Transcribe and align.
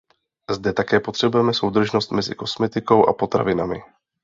Zde 0.51 0.73
také 0.73 0.99
potřebujeme 0.99 1.53
soudržnost 1.53 2.11
mezi 2.11 2.35
kosmetikou 2.35 3.05
a 3.05 3.13
potravinami. 3.13 3.81